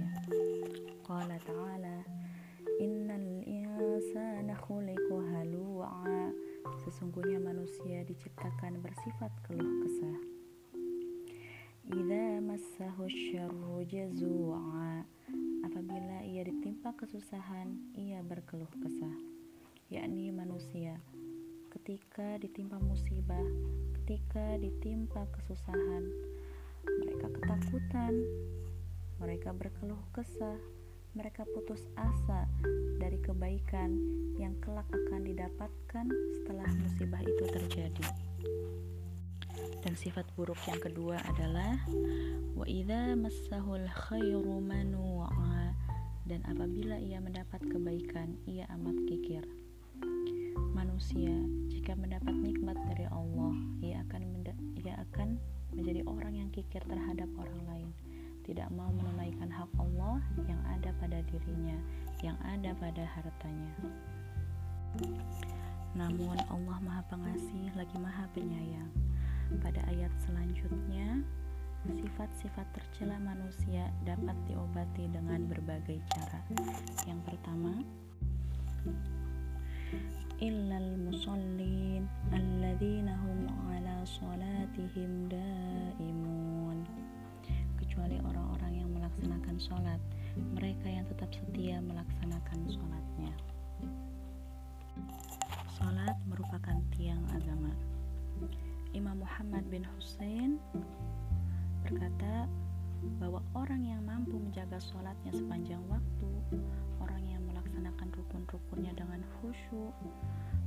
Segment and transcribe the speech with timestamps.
[0.00, 0.68] lainnya.
[1.04, 1.96] Qala ta'ala,
[2.80, 6.32] "Innal insana khuliqa halu'a."
[6.86, 10.18] Sesungguhnya manusia diciptakan bersifat keluh kesah.
[11.90, 15.04] Idza massahu syarru jazu'a.
[15.66, 19.16] Apabila ia ditimpa kesusahan, ia berkeluh kesah.
[19.90, 20.96] Yakni manusia
[21.70, 23.46] ketika ditimpa musibah,
[24.02, 26.02] ketika ditimpa kesusahan,
[26.82, 28.14] mereka ketakutan,
[29.20, 30.56] mereka berkeluh kesah,
[31.12, 32.48] mereka putus asa
[32.96, 33.92] dari kebaikan
[34.40, 36.08] yang kelak akan didapatkan
[36.40, 38.06] setelah musibah itu terjadi.
[39.84, 41.76] Dan sifat buruk yang kedua adalah
[42.56, 45.76] wa idza massahul khairu manu'a
[46.24, 49.44] dan apabila ia mendapat kebaikan ia amat kikir.
[50.72, 51.36] Manusia
[51.68, 53.52] jika mendapat nikmat dari Allah
[53.84, 54.22] ia akan
[54.80, 55.36] ia akan
[55.76, 57.90] menjadi orang yang kikir terhadap orang lain
[58.44, 61.78] tidak mau menunaikan hak Allah yang ada pada dirinya,
[62.24, 63.72] yang ada pada hartanya.
[65.94, 68.90] Namun Allah Maha Pengasih lagi Maha Penyayang.
[69.58, 71.26] Pada ayat selanjutnya,
[71.88, 76.40] sifat-sifat tercela manusia dapat diobati dengan berbagai cara.
[77.08, 77.72] Yang pertama,
[80.38, 86.19] illal musallin alladzina hum ala salatihim daimun
[88.00, 90.00] kecuali orang-orang yang melaksanakan sholat,
[90.56, 93.32] mereka yang tetap setia melaksanakan sholatnya.
[95.76, 97.68] Sholat merupakan tiang agama.
[98.96, 100.56] Imam Muhammad bin Hussein
[101.84, 102.48] berkata
[103.20, 106.56] bahwa orang yang mampu menjaga sholatnya sepanjang waktu,
[107.04, 109.92] orang yang melaksanakan rukun-rukunnya dengan khusyuk,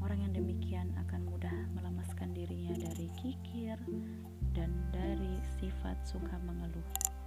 [0.00, 3.76] orang yang demikian akan mudah melemaskan dirinya dari kikir
[4.56, 7.17] dan dari sifat suka mengeluh.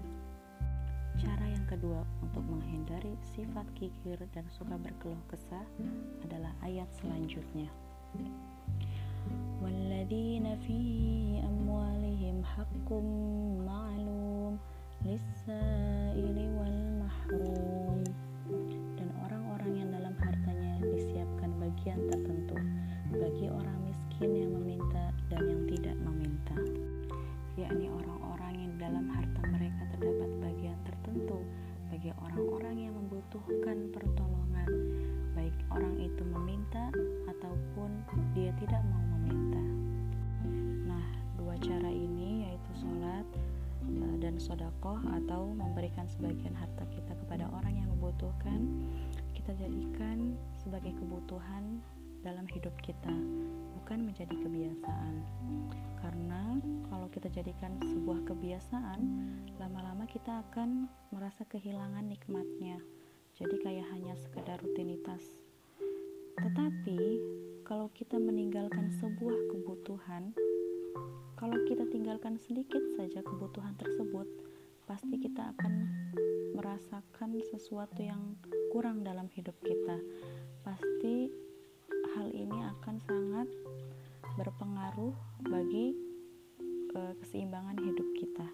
[1.16, 5.64] Cara yang kedua untuk menghindari sifat kikir dan suka berkeluh kesah
[6.20, 7.72] adalah ayat selanjutnya.
[9.64, 10.80] وَالَّذِينَ فِي
[11.42, 12.88] أَمْوَالِهِمْ حَقٌّ
[13.66, 14.52] مَعْلُومٌ
[15.08, 18.00] لِلسَّائِلِ وَالْمَحْرُومِ
[18.94, 22.56] Dan orang-orang yang dalam hartanya disiapkan bagian tertentu
[23.10, 25.62] bagi orang miskin yang meminta dan yang
[44.31, 48.63] dan sodakoh atau memberikan sebagian harta kita kepada orang yang membutuhkan,
[49.35, 51.83] kita jadikan sebagai kebutuhan
[52.23, 53.11] dalam hidup kita,
[53.75, 55.13] bukan menjadi kebiasaan.
[55.99, 56.55] Karena
[56.87, 59.01] kalau kita jadikan sebuah kebiasaan,
[59.59, 62.79] lama-lama kita akan merasa kehilangan nikmatnya.
[63.35, 65.19] Jadi kayak hanya sekedar rutinitas.
[66.39, 66.99] Tetapi
[67.67, 70.31] kalau kita meninggalkan sebuah kebutuhan,
[71.41, 74.29] kalau kita tinggalkan sedikit saja kebutuhan tersebut,
[74.85, 75.89] pasti kita akan
[76.53, 78.37] merasakan sesuatu yang
[78.69, 79.97] kurang dalam hidup kita.
[80.61, 81.33] Pasti
[82.13, 83.49] hal ini akan sangat
[84.37, 85.17] berpengaruh
[85.49, 85.97] bagi
[86.93, 88.45] e, keseimbangan hidup kita.